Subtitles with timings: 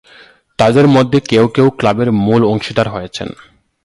[0.59, 3.29] তাদের মধ্যে কেউ কেউ ক্লাবের মূল অংশীদার হয়েছেন।